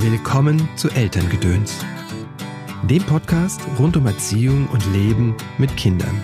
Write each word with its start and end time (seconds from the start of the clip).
Willkommen 0.00 0.68
zu 0.76 0.88
Elterngedöns, 0.90 1.84
dem 2.84 3.02
Podcast 3.02 3.60
rund 3.80 3.96
um 3.96 4.06
Erziehung 4.06 4.68
und 4.68 4.86
Leben 4.92 5.36
mit 5.58 5.76
Kindern. 5.76 6.22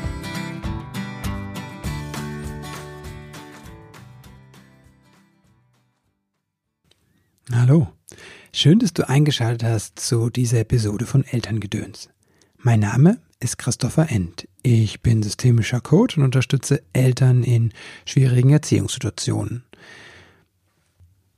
Hallo, 7.53 7.89
schön, 8.53 8.79
dass 8.79 8.93
du 8.93 9.09
eingeschaltet 9.09 9.65
hast 9.69 9.99
zu 9.99 10.31
dieser 10.31 10.61
Episode 10.61 11.05
von 11.05 11.25
Elterngedöns. 11.25 12.11
Mein 12.59 12.79
Name 12.79 13.19
ist 13.41 13.59
Christopher 13.59 14.09
End. 14.09 14.47
Ich 14.63 15.03
bin 15.03 15.25
systemischer 15.25 15.81
Coach 15.81 16.17
und 16.17 16.23
unterstütze 16.23 16.81
Eltern 16.93 17.43
in 17.43 17.73
schwierigen 18.07 18.51
Erziehungssituationen. 18.51 19.65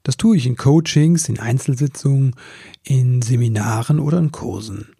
Das 0.06 0.16
tue 0.16 0.36
ich 0.36 0.46
in 0.46 0.54
Coachings, 0.54 1.28
in 1.28 1.40
Einzelsitzungen, 1.40 2.36
in 2.84 3.22
Seminaren 3.22 3.98
oder 3.98 4.18
in 4.18 4.30
Kursen. 4.30 4.94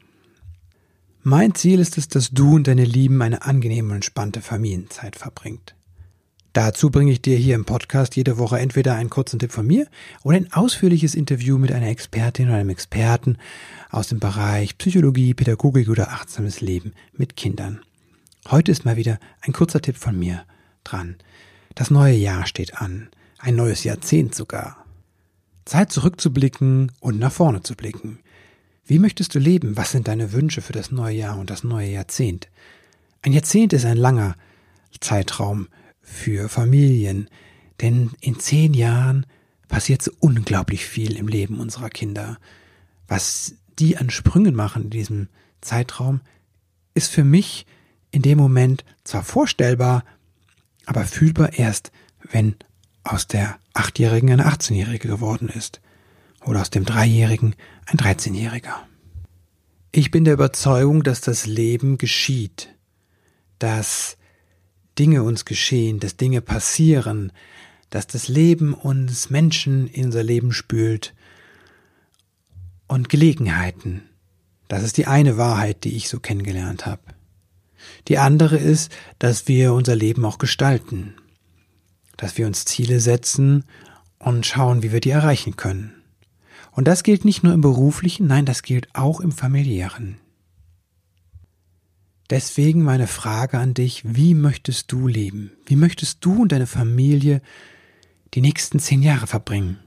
Mein 1.23 1.55
Ziel 1.55 1.79
ist 1.79 1.97
es, 1.97 2.09
dass 2.09 2.33
du 2.33 2.57
und 2.57 2.67
deine 2.67 2.85
Lieben 2.85 3.23
eine 3.23 3.43
angenehme 3.43 3.91
und 3.91 3.95
entspannte 3.95 4.41
Familienzeit 4.41 5.15
verbringt. 5.15 5.77
Dazu 6.55 6.91
bringe 6.91 7.13
ich 7.13 7.23
dir 7.23 7.37
hier 7.37 7.55
im 7.55 7.65
Podcast 7.65 8.17
jede 8.17 8.37
Woche 8.37 8.59
entweder 8.59 8.97
einen 8.97 9.09
kurzen 9.09 9.39
Tipp 9.39 9.53
von 9.53 9.65
mir 9.65 9.87
oder 10.25 10.39
ein 10.39 10.53
ausführliches 10.53 11.15
Interview 11.15 11.57
mit 11.57 11.71
einer 11.71 11.87
Expertin 11.87 12.49
oder 12.49 12.57
einem 12.57 12.71
Experten 12.71 13.39
aus 13.91 14.09
dem 14.09 14.19
Bereich 14.19 14.77
Psychologie, 14.77 15.35
Pädagogik 15.35 15.89
oder 15.89 16.11
achtsames 16.11 16.61
Leben 16.61 16.95
mit 17.13 17.37
Kindern. 17.37 17.79
Heute 18.51 18.73
ist 18.73 18.85
mal 18.85 18.97
wieder 18.97 19.21
ein 19.41 19.53
kurzer 19.53 19.81
Tipp 19.81 19.99
von 19.99 20.19
mir 20.19 20.43
dran. 20.83 21.15
Das 21.77 21.93
neue 21.93 22.17
Jahr 22.17 22.45
steht 22.49 22.79
an, 22.79 23.09
ein 23.39 23.55
neues 23.55 23.85
Jahrzehnt 23.85 24.35
sogar. 24.35 24.86
Zeit 25.67 25.93
zurückzublicken 25.93 26.93
und 27.01 27.19
nach 27.19 27.33
vorne 27.33 27.63
zu 27.63 27.75
blicken. 27.75 28.21
Wie 28.87 28.99
möchtest 28.99 29.35
du 29.35 29.39
leben? 29.39 29.77
Was 29.77 29.91
sind 29.91 30.09
deine 30.09 30.33
Wünsche 30.33 30.63
für 30.63 30.73
das 30.73 30.91
neue 30.91 31.17
Jahr 31.17 31.39
und 31.39 31.51
das 31.51 31.65
neue 31.65 31.91
Jahrzehnt? 31.91 32.49
Ein 33.23 33.33
Jahrzehnt 33.33 33.73
ist 33.73 33.85
ein 33.85 33.97
langer 33.97 34.37
Zeitraum 35.01 35.69
für 36.01 36.49
Familien, 36.49 37.29
denn 37.81 38.13
in 38.21 38.39
zehn 38.39 38.73
Jahren 38.73 39.27
passiert 39.69 40.03
so 40.03 40.13
unglaublich 40.21 40.87
viel 40.87 41.17
im 41.17 41.27
Leben 41.27 41.59
unserer 41.59 41.91
Kinder. 41.91 42.39
Was 43.09 43.57
die 43.81 43.97
an 43.97 44.11
Sprüngen 44.11 44.55
machen 44.55 44.85
in 44.85 44.91
diesem 44.91 45.29
Zeitraum, 45.61 46.21
ist 46.95 47.11
für 47.11 47.25
mich 47.25 47.67
in 48.13 48.23
dem 48.23 48.39
Moment 48.39 48.85
zwar 49.03 49.25
vorstellbar, 49.25 50.05
aber 50.87 51.05
fühlbar 51.05 51.55
erst, 51.55 51.91
wenn 52.31 52.55
aus 53.07 53.27
der 53.27 53.59
Achtjährigen 53.75 54.31
eine 54.31 54.47
18-Jährige 54.47 55.09
geworden 55.09 55.49
ist 55.49 55.81
oder 56.45 56.61
aus 56.61 56.71
dem 56.71 56.85
Dreijährigen 56.85 57.55
ein 57.87 57.99
13-Jähriger. 57.99 58.75
Ich 59.93 60.11
bin 60.11 60.25
der 60.25 60.35
Überzeugung, 60.35 61.03
dass 61.03 61.21
das 61.21 61.47
Leben 61.47 61.99
geschieht, 61.99 62.75
dass 63.59 64.17
Dinge 64.99 65.23
uns 65.23 65.45
geschehen, 65.45 66.01
dass 66.01 66.17
Dinge 66.17 66.41
passieren, 66.41 67.33
dass 67.91 68.07
das 68.07 68.29
Leben 68.29 68.75
uns 68.75 69.31
Menschen 69.31 69.87
in 69.87 70.07
unser 70.07 70.23
Leben 70.23 70.53
spült 70.53 71.15
und 72.89 73.09
Gelegenheiten. 73.09 74.03
Das 74.69 74.83
ist 74.83 74.97
die 74.97 75.07
eine 75.07 75.37
Wahrheit, 75.37 75.85
die 75.85 75.97
ich 75.97 76.09
so 76.09 76.19
kennengelernt 76.19 76.87
habe. 76.87 77.03
Die 78.09 78.19
andere 78.19 78.57
ist, 78.57 78.91
dass 79.19 79.49
wir 79.49 79.73
unser 79.73 79.95
Leben 79.95 80.25
auch 80.25 80.39
gestalten 80.39 81.15
dass 82.17 82.39
wir 82.39 82.47
uns 82.47 82.65
Ziele 82.65 83.01
setzen 83.01 83.65
und 84.19 84.47
schauen, 84.47 84.83
wie 84.83 84.93
wir 84.93 85.01
die 85.01 85.11
erreichen 85.11 85.57
können. 85.57 85.93
Und 86.73 86.87
das 86.87 87.03
gilt 87.03 87.25
nicht 87.25 87.43
nur 87.43 87.55
im 87.55 87.61
beruflichen, 87.61 88.27
nein, 88.27 88.45
das 88.45 88.63
gilt 88.63 88.89
auch 88.95 89.21
im 89.21 89.33
familiären. 89.33 90.19
Deswegen 92.29 92.83
meine 92.83 93.07
Frage 93.07 93.59
an 93.59 93.73
dich, 93.73 94.03
wie 94.05 94.35
möchtest 94.35 94.91
du 94.91 95.07
leben? 95.07 95.53
Wie 95.65 95.77
möchtest 95.77 96.25
du 96.25 96.43
und 96.43 96.53
deine 96.53 96.67
Familie 96.67 97.41
die 98.35 98.41
nächsten 98.41 98.81
zehn 98.81 99.01
Jahre 99.01 99.27
verbringen? 99.27 99.79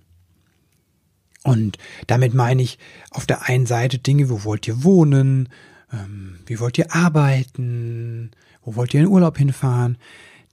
Und 1.44 1.78
damit 2.08 2.34
meine 2.34 2.62
ich 2.62 2.80
auf 3.12 3.26
der 3.26 3.44
einen 3.44 3.66
Seite 3.66 3.98
Dinge, 3.98 4.30
wo 4.30 4.44
wollt 4.44 4.68
ihr 4.68 4.84
wohnen, 4.84 5.50
ähm, 5.92 6.40
wie 6.46 6.60
wollt 6.60 6.78
ihr 6.78 6.94
arbeiten, 6.94 8.32
wo 8.64 8.76
wollt 8.76 8.94
ihr 8.94 9.02
in 9.02 9.08
Urlaub 9.08 9.38
hinfahren, 9.38 9.98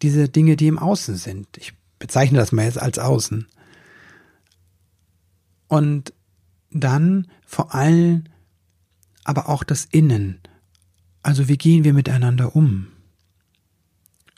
diese 0.03 0.29
Dinge, 0.29 0.57
die 0.57 0.67
im 0.67 0.79
Außen 0.79 1.17
sind. 1.17 1.57
Ich 1.57 1.73
bezeichne 1.99 2.39
das 2.39 2.53
mal 2.53 2.65
jetzt 2.65 2.81
als 2.81 2.99
Außen. 2.99 3.47
Und 5.69 6.13
dann 6.71 7.29
vor 7.47 7.75
allem 7.75 8.25
aber 9.25 9.49
auch 9.49 9.65
das 9.65 9.87
Innen. 9.87 10.41
Also 11.23 11.49
wie 11.49 11.57
gehen 11.57 11.85
wir 11.85 11.93
miteinander 11.93 12.55
um? 12.55 12.89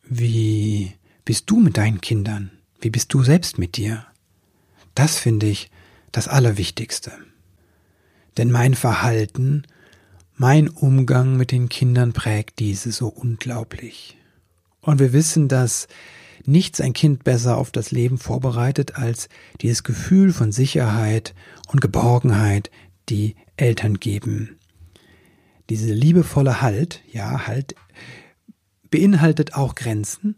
Wie 0.05 0.95
bist 1.25 1.51
du 1.51 1.61
mit 1.61 1.77
deinen 1.77 2.01
Kindern? 2.01 2.51
Wie 2.81 2.91
bist 2.91 3.13
du 3.13 3.23
selbst 3.23 3.59
mit 3.59 3.77
dir? 3.77 4.07
Das 4.95 5.19
finde 5.19 5.47
ich 5.47 5.71
das 6.13 6.29
Allerwichtigste. 6.29 7.13
Denn 8.37 8.51
mein 8.51 8.75
Verhalten, 8.75 9.65
mein 10.37 10.69
Umgang 10.69 11.37
mit 11.37 11.51
den 11.51 11.69
Kindern 11.69 12.13
prägt 12.13 12.61
diese 12.61 12.93
so 12.93 13.09
unglaublich. 13.09 14.18
Und 14.89 15.01
wir 15.01 15.13
wissen, 15.13 15.49
dass 15.49 15.87
nichts 16.47 16.81
ein 16.81 16.95
Kind 16.95 17.23
besser 17.23 17.59
auf 17.59 17.71
das 17.71 17.91
Leben 17.91 18.17
vorbereitet 18.17 18.95
als 18.95 19.29
dieses 19.61 19.83
Gefühl 19.83 20.33
von 20.33 20.51
Sicherheit 20.51 21.35
und 21.71 21.83
Geborgenheit, 21.83 22.71
die 23.11 23.37
Eltern 23.59 24.01
geben. 24.01 24.57
Diese 25.69 25.93
liebevolle 25.93 26.63
Halt, 26.63 27.03
ja, 27.13 27.47
Halt, 27.47 27.75
beinhaltet 28.91 29.53
auch 29.53 29.75
Grenzen, 29.75 30.37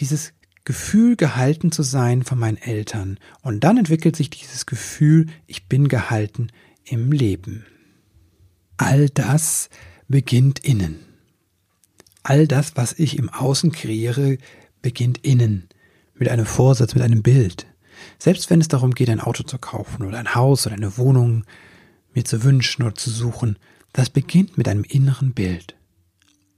dieses 0.00 0.32
Gefühl, 0.64 1.14
gehalten 1.14 1.70
zu 1.70 1.84
sein 1.84 2.24
von 2.24 2.40
meinen 2.40 2.56
Eltern. 2.56 3.20
Und 3.42 3.60
dann 3.60 3.76
entwickelt 3.76 4.16
sich 4.16 4.30
dieses 4.30 4.66
Gefühl, 4.66 5.26
ich 5.46 5.68
bin 5.68 5.86
gehalten 5.86 6.48
im 6.82 7.12
Leben. 7.12 7.64
All 8.78 9.08
das 9.10 9.70
beginnt 10.08 10.58
innen. 10.58 11.15
All 12.28 12.48
das, 12.48 12.72
was 12.74 12.92
ich 12.98 13.18
im 13.18 13.28
Außen 13.28 13.70
kreiere, 13.70 14.38
beginnt 14.82 15.18
innen, 15.18 15.68
mit 16.16 16.28
einem 16.28 16.44
Vorsatz, 16.44 16.96
mit 16.96 17.04
einem 17.04 17.22
Bild. 17.22 17.68
Selbst 18.18 18.50
wenn 18.50 18.60
es 18.60 18.66
darum 18.66 18.96
geht, 18.96 19.10
ein 19.10 19.20
Auto 19.20 19.44
zu 19.44 19.58
kaufen 19.58 20.04
oder 20.04 20.18
ein 20.18 20.34
Haus 20.34 20.66
oder 20.66 20.74
eine 20.74 20.98
Wohnung 20.98 21.44
mir 22.14 22.24
zu 22.24 22.42
wünschen 22.42 22.82
oder 22.82 22.96
zu 22.96 23.10
suchen, 23.10 23.60
das 23.92 24.10
beginnt 24.10 24.58
mit 24.58 24.66
einem 24.66 24.82
inneren 24.82 25.34
Bild. 25.34 25.76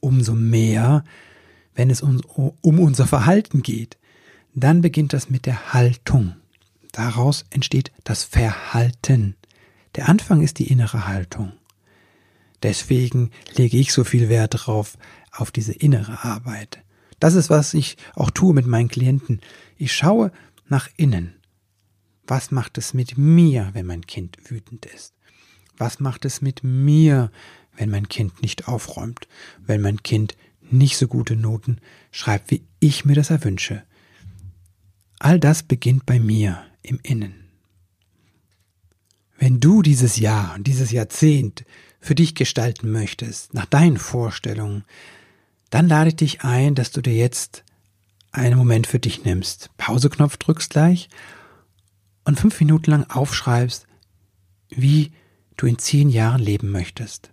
Umso 0.00 0.34
mehr, 0.34 1.04
wenn 1.74 1.90
es 1.90 2.00
um 2.00 2.22
unser 2.62 3.06
Verhalten 3.06 3.60
geht, 3.60 3.98
dann 4.54 4.80
beginnt 4.80 5.12
das 5.12 5.28
mit 5.28 5.44
der 5.44 5.74
Haltung. 5.74 6.34
Daraus 6.92 7.44
entsteht 7.50 7.92
das 8.04 8.24
Verhalten. 8.24 9.36
Der 9.96 10.08
Anfang 10.08 10.40
ist 10.40 10.60
die 10.60 10.72
innere 10.72 11.06
Haltung. 11.06 11.52
Deswegen 12.62 13.30
lege 13.56 13.76
ich 13.76 13.92
so 13.92 14.04
viel 14.04 14.28
Wert 14.28 14.54
darauf, 14.54 14.98
auf 15.30 15.50
diese 15.50 15.72
innere 15.72 16.24
Arbeit. 16.24 16.82
Das 17.20 17.34
ist, 17.34 17.50
was 17.50 17.74
ich 17.74 17.96
auch 18.14 18.30
tue 18.30 18.54
mit 18.54 18.66
meinen 18.66 18.88
Klienten. 18.88 19.40
Ich 19.76 19.92
schaue 19.92 20.32
nach 20.68 20.88
innen. 20.96 21.34
Was 22.26 22.50
macht 22.50 22.78
es 22.78 22.94
mit 22.94 23.16
mir, 23.16 23.70
wenn 23.72 23.86
mein 23.86 24.06
Kind 24.06 24.38
wütend 24.50 24.86
ist? 24.86 25.14
Was 25.76 26.00
macht 26.00 26.24
es 26.24 26.42
mit 26.42 26.62
mir, 26.62 27.30
wenn 27.76 27.90
mein 27.90 28.08
Kind 28.08 28.42
nicht 28.42 28.68
aufräumt? 28.68 29.28
Wenn 29.64 29.80
mein 29.80 30.02
Kind 30.02 30.36
nicht 30.70 30.98
so 30.98 31.06
gute 31.06 31.36
Noten 31.36 31.80
schreibt, 32.10 32.50
wie 32.50 32.64
ich 32.80 33.04
mir 33.04 33.14
das 33.14 33.30
erwünsche? 33.30 33.84
All 35.18 35.40
das 35.40 35.62
beginnt 35.62 36.06
bei 36.06 36.20
mir 36.20 36.64
im 36.82 37.00
Innen. 37.02 37.48
Wenn 39.38 39.60
du 39.60 39.82
dieses 39.82 40.18
Jahr, 40.18 40.58
dieses 40.58 40.90
Jahrzehnt 40.90 41.64
für 42.00 42.14
dich 42.14 42.34
gestalten 42.34 42.90
möchtest, 42.90 43.54
nach 43.54 43.66
deinen 43.66 43.98
Vorstellungen, 43.98 44.84
dann 45.70 45.88
lade 45.88 46.08
ich 46.08 46.16
dich 46.16 46.42
ein, 46.42 46.74
dass 46.74 46.90
du 46.90 47.02
dir 47.02 47.14
jetzt 47.14 47.64
einen 48.30 48.56
Moment 48.56 48.86
für 48.86 48.98
dich 48.98 49.24
nimmst. 49.24 49.70
Pauseknopf 49.76 50.36
drückst 50.36 50.70
gleich 50.70 51.08
und 52.24 52.38
fünf 52.38 52.60
Minuten 52.60 52.90
lang 52.90 53.04
aufschreibst, 53.10 53.86
wie 54.70 55.12
du 55.56 55.66
in 55.66 55.78
zehn 55.78 56.08
Jahren 56.08 56.40
leben 56.40 56.70
möchtest. 56.70 57.30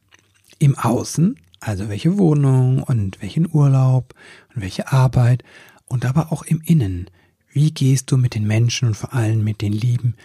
Im 0.57 0.77
Außen, 0.77 1.37
also 1.59 1.89
welche 1.89 2.17
Wohnung 2.17 2.81
und 2.83 3.21
welchen 3.21 3.49
Urlaub 3.51 4.13
und 4.53 4.61
welche 4.61 4.91
Arbeit 4.91 5.43
und 5.85 6.05
aber 6.05 6.31
auch 6.31 6.43
im 6.43 6.61
Innen. 6.61 7.09
Wie 7.51 7.71
gehst 7.71 8.11
du 8.11 8.17
mit 8.17 8.35
den 8.35 8.47
Menschen 8.47 8.89
und 8.89 8.95
vor 8.95 9.13
allem 9.13 9.43
mit 9.43 9.61
den 9.61 9.73
Lieben 9.73 10.15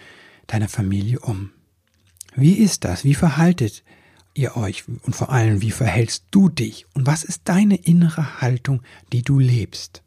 deiner 0.47 0.67
Familie 0.67 1.19
um? 1.19 1.51
Wie 2.35 2.53
ist 2.53 2.83
das? 2.85 3.03
Wie 3.03 3.15
verhaltet 3.15 3.83
ihr 4.33 4.57
euch 4.57 4.85
und 5.03 5.15
vor 5.15 5.31
allem, 5.31 5.61
wie 5.61 5.71
verhältst 5.71 6.25
du 6.31 6.49
dich 6.49 6.85
und 6.93 7.05
was 7.05 7.23
ist 7.23 7.41
deine 7.45 7.75
innere 7.75 8.41
Haltung, 8.41 8.81
die 9.11 9.21
du 9.21 9.39
lebst? 9.39 10.03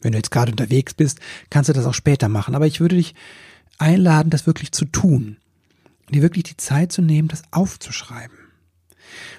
Wenn 0.00 0.12
du 0.12 0.18
jetzt 0.18 0.30
gerade 0.30 0.52
unterwegs 0.52 0.94
bist, 0.94 1.20
kannst 1.50 1.68
du 1.68 1.72
das 1.72 1.86
auch 1.86 1.94
später 1.94 2.28
machen, 2.28 2.54
aber 2.54 2.66
ich 2.66 2.80
würde 2.80 2.96
dich 2.96 3.14
einladen, 3.78 4.30
das 4.30 4.46
wirklich 4.46 4.72
zu 4.72 4.84
tun. 4.84 5.38
dir 6.10 6.22
wirklich 6.22 6.44
die 6.44 6.56
Zeit 6.56 6.90
zu 6.90 7.02
nehmen, 7.02 7.28
das 7.28 7.42
aufzuschreiben. 7.50 8.36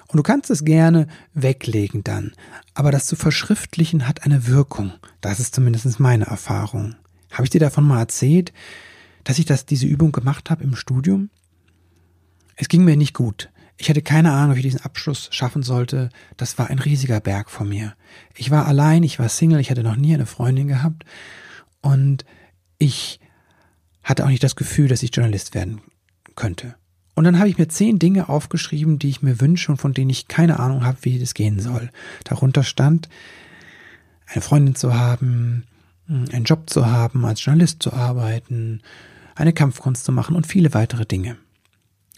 Und 0.08 0.16
du 0.16 0.22
kannst 0.22 0.50
es 0.50 0.64
gerne 0.64 1.06
weglegen 1.34 2.04
dann, 2.04 2.32
aber 2.74 2.90
das 2.90 3.06
zu 3.06 3.16
verschriftlichen 3.16 4.06
hat 4.06 4.24
eine 4.24 4.46
Wirkung. 4.46 4.92
Das 5.20 5.40
ist 5.40 5.54
zumindest 5.54 6.00
meine 6.00 6.26
Erfahrung. 6.26 6.96
Habe 7.30 7.44
ich 7.44 7.50
dir 7.50 7.60
davon 7.60 7.84
mal 7.84 8.00
erzählt, 8.00 8.52
dass 9.24 9.38
ich 9.38 9.46
das, 9.46 9.66
diese 9.66 9.86
Übung 9.86 10.12
gemacht 10.12 10.50
habe 10.50 10.64
im 10.64 10.74
Studium? 10.74 11.30
Es 12.56 12.68
ging 12.68 12.84
mir 12.84 12.96
nicht 12.96 13.14
gut. 13.14 13.49
Ich 13.80 13.88
hatte 13.88 14.02
keine 14.02 14.32
Ahnung, 14.32 14.56
wie 14.56 14.60
ich 14.60 14.66
diesen 14.66 14.82
Abschluss 14.82 15.30
schaffen 15.32 15.62
sollte. 15.62 16.10
Das 16.36 16.58
war 16.58 16.68
ein 16.68 16.78
riesiger 16.78 17.18
Berg 17.18 17.50
vor 17.50 17.64
mir. 17.64 17.94
Ich 18.36 18.50
war 18.50 18.66
allein, 18.66 19.02
ich 19.02 19.18
war 19.18 19.30
Single, 19.30 19.58
ich 19.58 19.70
hatte 19.70 19.82
noch 19.82 19.96
nie 19.96 20.12
eine 20.12 20.26
Freundin 20.26 20.68
gehabt 20.68 21.04
und 21.80 22.26
ich 22.76 23.20
hatte 24.02 24.24
auch 24.24 24.28
nicht 24.28 24.44
das 24.44 24.54
Gefühl, 24.54 24.88
dass 24.88 25.02
ich 25.02 25.16
Journalist 25.16 25.54
werden 25.54 25.80
könnte. 26.36 26.74
Und 27.14 27.24
dann 27.24 27.38
habe 27.38 27.48
ich 27.48 27.56
mir 27.56 27.68
zehn 27.68 27.98
Dinge 27.98 28.28
aufgeschrieben, 28.28 28.98
die 28.98 29.08
ich 29.08 29.22
mir 29.22 29.40
wünsche 29.40 29.72
und 29.72 29.78
von 29.78 29.94
denen 29.94 30.10
ich 30.10 30.28
keine 30.28 30.60
Ahnung 30.60 30.84
habe, 30.84 30.98
wie 31.00 31.18
das 31.18 31.32
gehen 31.32 31.58
soll. 31.58 31.90
Darunter 32.24 32.64
stand, 32.64 33.08
eine 34.26 34.42
Freundin 34.42 34.74
zu 34.74 34.92
haben, 34.92 35.64
einen 36.06 36.44
Job 36.44 36.68
zu 36.68 36.84
haben, 36.84 37.24
als 37.24 37.42
Journalist 37.42 37.82
zu 37.82 37.94
arbeiten, 37.94 38.82
eine 39.36 39.54
Kampfkunst 39.54 40.04
zu 40.04 40.12
machen 40.12 40.36
und 40.36 40.46
viele 40.46 40.74
weitere 40.74 41.06
Dinge. 41.06 41.38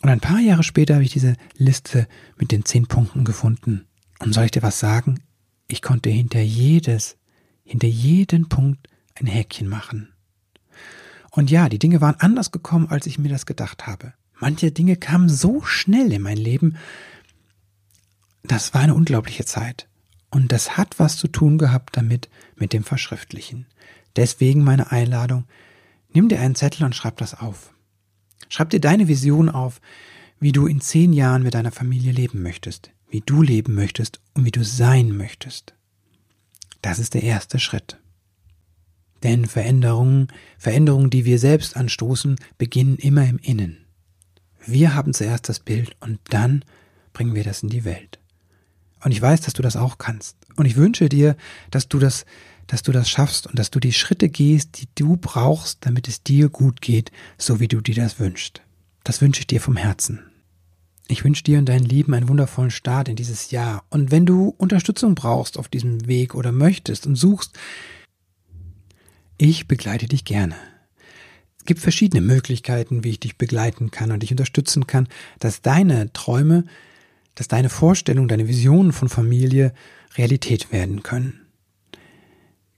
Und 0.02 0.08
ein 0.08 0.20
paar 0.20 0.40
Jahre 0.40 0.64
später 0.64 0.94
habe 0.94 1.04
ich 1.04 1.12
diese 1.12 1.36
Liste 1.56 2.08
mit 2.36 2.50
den 2.50 2.64
zehn 2.64 2.86
Punkten 2.86 3.24
gefunden. 3.24 3.86
Und 4.18 4.34
soll 4.34 4.44
ich 4.44 4.50
dir 4.50 4.62
was 4.62 4.80
sagen? 4.80 5.22
Ich 5.68 5.80
konnte 5.80 6.10
hinter 6.10 6.40
jedes, 6.40 7.16
hinter 7.64 7.86
jeden 7.86 8.48
Punkt 8.48 8.88
ein 9.14 9.26
Häkchen 9.26 9.68
machen. 9.68 10.12
Und 11.30 11.50
ja, 11.50 11.68
die 11.68 11.78
Dinge 11.78 12.00
waren 12.00 12.16
anders 12.18 12.50
gekommen, 12.50 12.88
als 12.88 13.06
ich 13.06 13.18
mir 13.18 13.28
das 13.28 13.46
gedacht 13.46 13.86
habe. 13.86 14.12
Manche 14.38 14.72
Dinge 14.72 14.96
kamen 14.96 15.28
so 15.28 15.62
schnell 15.62 16.12
in 16.12 16.22
mein 16.22 16.36
Leben. 16.36 16.76
Das 18.42 18.74
war 18.74 18.80
eine 18.80 18.94
unglaubliche 18.94 19.44
Zeit. 19.44 19.88
Und 20.30 20.50
das 20.50 20.76
hat 20.76 20.98
was 20.98 21.16
zu 21.16 21.28
tun 21.28 21.58
gehabt 21.58 21.96
damit, 21.96 22.28
mit 22.56 22.72
dem 22.72 22.82
Verschriftlichen. 22.82 23.66
Deswegen 24.16 24.64
meine 24.64 24.90
Einladung, 24.90 25.44
nimm 26.12 26.28
dir 26.28 26.40
einen 26.40 26.56
Zettel 26.56 26.84
und 26.84 26.96
schreib 26.96 27.18
das 27.18 27.34
auf. 27.34 27.72
Schreib 28.52 28.68
dir 28.68 28.80
deine 28.80 29.08
Vision 29.08 29.48
auf, 29.48 29.80
wie 30.38 30.52
du 30.52 30.66
in 30.66 30.82
zehn 30.82 31.14
Jahren 31.14 31.42
mit 31.42 31.54
deiner 31.54 31.72
Familie 31.72 32.12
leben 32.12 32.42
möchtest, 32.42 32.90
wie 33.08 33.22
du 33.22 33.40
leben 33.40 33.74
möchtest 33.74 34.20
und 34.34 34.44
wie 34.44 34.50
du 34.50 34.62
sein 34.62 35.16
möchtest. 35.16 35.72
Das 36.82 36.98
ist 36.98 37.14
der 37.14 37.22
erste 37.22 37.58
Schritt. 37.58 37.98
Denn 39.22 39.46
Veränderungen, 39.46 40.28
Veränderungen, 40.58 41.08
die 41.08 41.24
wir 41.24 41.38
selbst 41.38 41.78
anstoßen, 41.78 42.36
beginnen 42.58 42.96
immer 42.96 43.26
im 43.26 43.38
Innen. 43.38 43.86
Wir 44.66 44.94
haben 44.94 45.14
zuerst 45.14 45.48
das 45.48 45.58
Bild 45.58 45.96
und 46.00 46.20
dann 46.28 46.62
bringen 47.14 47.34
wir 47.34 47.44
das 47.44 47.62
in 47.62 47.70
die 47.70 47.86
Welt. 47.86 48.18
Und 49.02 49.12
ich 49.12 49.22
weiß, 49.22 49.40
dass 49.40 49.54
du 49.54 49.62
das 49.62 49.76
auch 49.76 49.96
kannst. 49.96 50.36
Und 50.56 50.66
ich 50.66 50.76
wünsche 50.76 51.08
dir, 51.08 51.36
dass 51.70 51.88
du 51.88 51.98
das 51.98 52.26
dass 52.66 52.82
du 52.82 52.92
das 52.92 53.08
schaffst 53.08 53.46
und 53.46 53.58
dass 53.58 53.70
du 53.70 53.80
die 53.80 53.92
Schritte 53.92 54.28
gehst, 54.28 54.80
die 54.80 54.88
du 54.94 55.16
brauchst, 55.16 55.84
damit 55.86 56.08
es 56.08 56.22
dir 56.22 56.48
gut 56.48 56.80
geht, 56.80 57.10
so 57.38 57.60
wie 57.60 57.68
du 57.68 57.80
dir 57.80 57.94
das 57.94 58.18
wünschst. 58.18 58.62
Das 59.04 59.20
wünsche 59.20 59.40
ich 59.40 59.46
dir 59.46 59.60
vom 59.60 59.76
Herzen. 59.76 60.20
Ich 61.08 61.24
wünsche 61.24 61.42
dir 61.42 61.58
und 61.58 61.68
deinen 61.68 61.84
Lieben 61.84 62.14
einen 62.14 62.28
wundervollen 62.28 62.70
Start 62.70 63.08
in 63.08 63.16
dieses 63.16 63.50
Jahr. 63.50 63.84
Und 63.90 64.10
wenn 64.10 64.24
du 64.24 64.54
Unterstützung 64.56 65.14
brauchst 65.14 65.58
auf 65.58 65.68
diesem 65.68 66.06
Weg 66.06 66.34
oder 66.34 66.52
möchtest 66.52 67.06
und 67.06 67.16
suchst, 67.16 67.58
ich 69.36 69.66
begleite 69.66 70.06
dich 70.06 70.24
gerne. 70.24 70.54
Es 71.58 71.66
gibt 71.66 71.80
verschiedene 71.80 72.22
Möglichkeiten, 72.22 73.04
wie 73.04 73.10
ich 73.10 73.20
dich 73.20 73.36
begleiten 73.36 73.90
kann 73.90 74.10
und 74.10 74.22
dich 74.22 74.30
unterstützen 74.30 74.86
kann, 74.86 75.08
dass 75.38 75.62
deine 75.62 76.12
Träume, 76.12 76.64
dass 77.34 77.48
deine 77.48 77.68
Vorstellungen, 77.68 78.28
deine 78.28 78.48
Visionen 78.48 78.92
von 78.92 79.08
Familie 79.08 79.72
Realität 80.16 80.72
werden 80.72 81.02
können. 81.02 81.41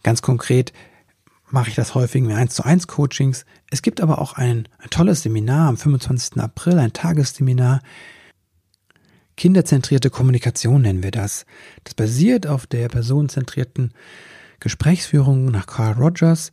Ganz 0.04 0.22
konkret 0.22 0.72
mache 1.50 1.70
ich 1.70 1.74
das 1.74 1.94
häufig 1.94 2.22
in 2.22 2.30
1 2.30 2.54
zu 2.54 2.64
1 2.64 2.86
Coachings. 2.86 3.44
Es 3.70 3.82
gibt 3.82 4.00
aber 4.00 4.20
auch 4.20 4.34
ein, 4.34 4.68
ein 4.78 4.90
tolles 4.90 5.22
Seminar 5.22 5.68
am 5.68 5.76
25. 5.76 6.40
April, 6.40 6.78
ein 6.78 6.92
Tagesseminar. 6.92 7.80
Kinderzentrierte 9.36 10.10
Kommunikation 10.10 10.82
nennen 10.82 11.02
wir 11.02 11.10
das. 11.10 11.46
Das 11.82 11.94
basiert 11.94 12.46
auf 12.46 12.66
der 12.66 12.88
personenzentrierten 12.88 13.92
Gesprächsführung 14.60 15.46
nach 15.46 15.66
Carl 15.66 15.94
Rogers. 15.94 16.52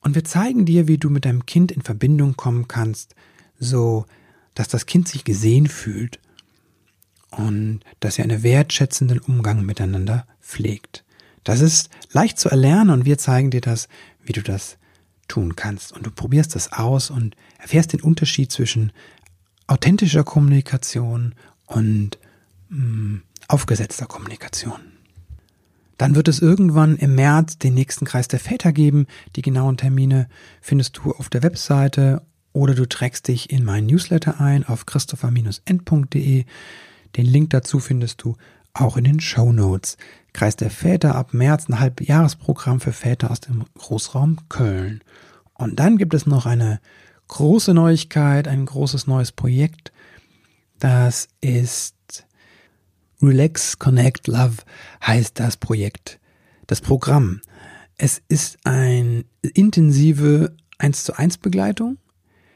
Und 0.00 0.14
wir 0.14 0.24
zeigen 0.24 0.64
dir, 0.64 0.88
wie 0.88 0.98
du 0.98 1.10
mit 1.10 1.24
deinem 1.24 1.46
Kind 1.46 1.72
in 1.72 1.82
Verbindung 1.82 2.36
kommen 2.36 2.68
kannst, 2.68 3.14
so 3.58 4.06
dass 4.54 4.68
das 4.68 4.86
Kind 4.86 5.08
sich 5.08 5.24
gesehen 5.24 5.66
fühlt 5.66 6.20
und 7.30 7.80
dass 8.00 8.18
ihr 8.18 8.24
einen 8.24 8.42
wertschätzenden 8.42 9.18
Umgang 9.18 9.64
miteinander 9.64 10.26
pflegt. 10.40 11.01
Das 11.44 11.60
ist 11.60 11.90
leicht 12.12 12.38
zu 12.38 12.48
erlernen 12.48 12.90
und 12.90 13.04
wir 13.04 13.18
zeigen 13.18 13.50
dir 13.50 13.60
das, 13.60 13.88
wie 14.22 14.32
du 14.32 14.42
das 14.42 14.78
tun 15.28 15.56
kannst. 15.56 15.92
Und 15.92 16.06
du 16.06 16.10
probierst 16.10 16.54
das 16.54 16.72
aus 16.72 17.10
und 17.10 17.36
erfährst 17.58 17.92
den 17.92 18.00
Unterschied 18.00 18.52
zwischen 18.52 18.92
authentischer 19.66 20.24
Kommunikation 20.24 21.34
und 21.66 22.18
mh, 22.68 22.78
mm, 22.78 23.22
aufgesetzter 23.48 24.06
Kommunikation. 24.06 24.80
Dann 25.98 26.14
wird 26.14 26.28
es 26.28 26.40
irgendwann 26.40 26.96
im 26.96 27.14
März 27.14 27.58
den 27.58 27.74
nächsten 27.74 28.04
Kreis 28.04 28.26
der 28.26 28.40
Väter 28.40 28.72
geben. 28.72 29.06
Die 29.36 29.42
genauen 29.42 29.76
Termine 29.76 30.28
findest 30.60 30.98
du 30.98 31.12
auf 31.12 31.28
der 31.28 31.42
Webseite 31.42 32.22
oder 32.52 32.74
du 32.74 32.88
trägst 32.88 33.28
dich 33.28 33.50
in 33.50 33.64
meinen 33.64 33.86
Newsletter 33.86 34.40
ein 34.40 34.66
auf 34.66 34.86
christopher-end.de. 34.86 36.44
Den 37.16 37.26
Link 37.26 37.50
dazu 37.50 37.78
findest 37.78 38.22
du 38.22 38.36
auch 38.74 38.96
in 38.96 39.04
den 39.04 39.20
Show 39.20 39.52
Notes. 39.52 39.96
Kreis 40.32 40.56
der 40.56 40.70
Väter 40.70 41.14
ab 41.14 41.34
März 41.34 41.68
ein 41.68 41.78
Halbjahresprogramm 41.78 42.80
für 42.80 42.92
Väter 42.92 43.30
aus 43.30 43.40
dem 43.40 43.64
Großraum 43.74 44.48
Köln. 44.48 45.02
Und 45.54 45.78
dann 45.78 45.98
gibt 45.98 46.14
es 46.14 46.26
noch 46.26 46.46
eine 46.46 46.80
große 47.28 47.74
Neuigkeit, 47.74 48.48
ein 48.48 48.66
großes 48.66 49.06
neues 49.06 49.32
Projekt. 49.32 49.92
Das 50.78 51.28
ist 51.40 52.26
Relax, 53.22 53.78
Connect, 53.78 54.26
Love 54.26 54.56
heißt 55.06 55.38
das 55.38 55.56
Projekt, 55.56 56.18
das 56.66 56.80
Programm. 56.80 57.40
Es 57.96 58.20
ist 58.28 58.58
eine 58.64 59.24
intensive 59.54 60.56
1 60.78 61.04
zu 61.04 61.16
1 61.16 61.38
Begleitung. 61.38 61.98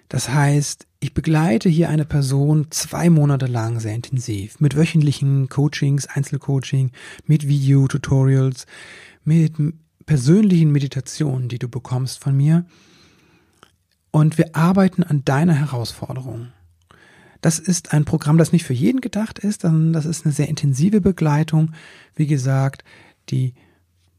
Das 0.09 0.29
heißt, 0.29 0.87
ich 1.01 1.15
begleite 1.15 1.69
hier 1.69 1.89
eine 1.89 2.05
Person 2.05 2.69
zwei 2.71 3.11
Monate 3.11 3.47
lang 3.47 3.81
sehr 3.81 3.95
intensiv 3.95 4.61
mit 4.61 4.77
wöchentlichen 4.77 5.49
Coachings, 5.49 6.07
Einzelcoaching, 6.07 6.93
mit 7.27 7.47
Video-Tutorials, 7.49 8.67
mit 9.25 9.55
persönlichen 10.07 10.71
Meditationen, 10.71 11.49
die 11.49 11.59
du 11.59 11.69
bekommst 11.69 12.21
von 12.21 12.37
mir. 12.37 12.65
Und 14.13 14.39
wir 14.39 14.55
arbeiten 14.55 15.03
an 15.03 15.25
deiner 15.25 15.55
Herausforderung. 15.55 16.49
Das 17.41 17.59
ist 17.59 17.93
ein 17.93 18.05
Programm, 18.05 18.39
das 18.39 18.53
nicht 18.53 18.65
für 18.65 18.73
jeden 18.73 19.01
gedacht 19.01 19.39
ist, 19.39 19.63
sondern 19.63 19.93
das 19.93 20.07
ist 20.07 20.25
eine 20.25 20.33
sehr 20.33 20.49
intensive 20.49 21.01
Begleitung, 21.01 21.73
wie 22.15 22.27
gesagt, 22.27 22.83
die 23.29 23.55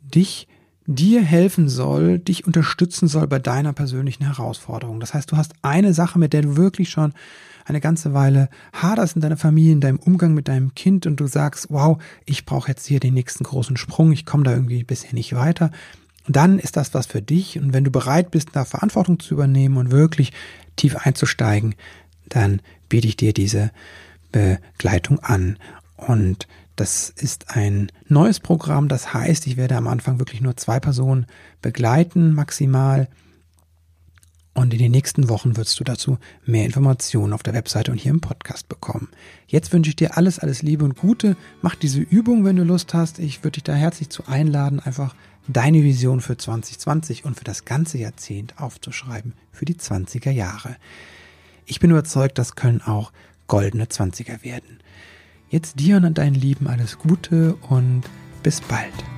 dich 0.01 0.47
dir 0.87 1.21
helfen 1.21 1.67
soll, 1.67 2.17
dich 2.17 2.47
unterstützen 2.47 3.07
soll 3.07 3.27
bei 3.27 3.39
deiner 3.39 3.73
persönlichen 3.73 4.23
Herausforderung. 4.25 4.99
Das 4.99 5.13
heißt, 5.13 5.31
du 5.31 5.37
hast 5.37 5.53
eine 5.61 5.93
Sache, 5.93 6.17
mit 6.17 6.33
der 6.33 6.41
du 6.41 6.55
wirklich 6.55 6.89
schon 6.89 7.13
eine 7.65 7.81
ganze 7.81 8.13
Weile 8.13 8.49
haderst 8.71 9.17
in 9.17 9.21
deiner 9.21 9.35
Familie, 9.35 9.73
in 9.73 9.81
deinem 9.81 9.99
Umgang 9.99 10.33
mit 10.33 10.47
deinem 10.47 10.73
Kind 10.73 11.05
und 11.05 11.17
du 11.17 11.27
sagst, 11.27 11.67
wow, 11.69 12.01
ich 12.25 12.45
brauche 12.45 12.69
jetzt 12.69 12.85
hier 12.87 13.01
den 13.01 13.13
nächsten 13.13 13.43
großen 13.43 13.75
Sprung, 13.75 14.13
ich 14.13 14.25
komme 14.25 14.43
da 14.43 14.53
irgendwie 14.53 14.85
bisher 14.85 15.13
nicht 15.13 15.35
weiter. 15.35 15.71
Dann 16.29 16.57
ist 16.59 16.77
das 16.77 16.93
was 16.93 17.05
für 17.05 17.21
dich 17.21 17.59
und 17.59 17.73
wenn 17.73 17.83
du 17.83 17.91
bereit 17.91 18.31
bist, 18.31 18.49
da 18.53 18.63
Verantwortung 18.63 19.19
zu 19.19 19.33
übernehmen 19.33 19.75
und 19.75 19.91
wirklich 19.91 20.31
tief 20.77 20.95
einzusteigen, 20.95 21.75
dann 22.29 22.61
biete 22.87 23.09
ich 23.09 23.17
dir 23.17 23.33
diese 23.33 23.71
Begleitung 24.31 25.19
an. 25.19 25.57
Und 25.97 26.47
das 26.77 27.09
ist 27.09 27.55
ein 27.55 27.91
neues 28.07 28.39
Programm, 28.39 28.87
das 28.87 29.13
heißt, 29.13 29.47
ich 29.47 29.57
werde 29.57 29.75
am 29.75 29.87
Anfang 29.87 30.19
wirklich 30.19 30.41
nur 30.41 30.55
zwei 30.57 30.79
Personen 30.79 31.25
begleiten, 31.61 32.33
maximal. 32.33 33.09
Und 34.53 34.73
in 34.73 34.79
den 34.79 34.91
nächsten 34.91 35.27
Wochen 35.29 35.57
wirst 35.57 35.79
du 35.79 35.83
dazu 35.83 36.17
mehr 36.45 36.65
Informationen 36.65 37.33
auf 37.33 37.43
der 37.43 37.53
Webseite 37.53 37.91
und 37.91 37.99
hier 37.99 38.11
im 38.11 38.21
Podcast 38.21 38.69
bekommen. 38.69 39.09
Jetzt 39.47 39.73
wünsche 39.73 39.89
ich 39.89 39.95
dir 39.95 40.17
alles, 40.17 40.39
alles 40.39 40.61
Liebe 40.61 40.85
und 40.85 40.97
Gute. 40.97 41.35
Mach 41.61 41.75
diese 41.75 41.99
Übung, 41.99 42.45
wenn 42.45 42.55
du 42.55 42.63
Lust 42.63 42.93
hast. 42.93 43.19
Ich 43.19 43.43
würde 43.43 43.55
dich 43.55 43.63
da 43.63 43.73
herzlich 43.73 44.09
zu 44.09 44.27
einladen, 44.27 44.79
einfach 44.79 45.15
deine 45.47 45.83
Vision 45.83 46.21
für 46.21 46.37
2020 46.37 47.25
und 47.25 47.37
für 47.37 47.43
das 47.43 47.65
ganze 47.65 47.97
Jahrzehnt 47.97 48.59
aufzuschreiben, 48.59 49.33
für 49.51 49.65
die 49.65 49.75
20er 49.75 50.31
Jahre. 50.31 50.75
Ich 51.65 51.79
bin 51.79 51.91
überzeugt, 51.91 52.37
das 52.37 52.55
können 52.55 52.81
auch 52.81 53.11
goldene 53.47 53.85
20er 53.85 54.43
werden. 54.43 54.79
Jetzt 55.49 55.79
dir 55.79 55.97
und 55.97 56.17
deinen 56.17 56.35
Lieben 56.35 56.67
alles 56.67 56.99
Gute 56.99 57.55
und 57.69 58.03
bis 58.43 58.59
bald. 58.61 59.16